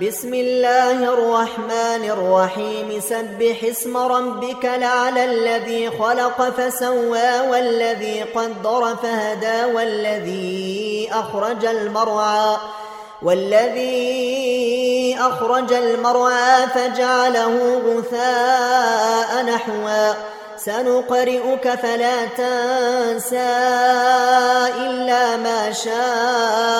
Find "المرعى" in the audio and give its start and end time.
11.64-12.56, 15.72-16.66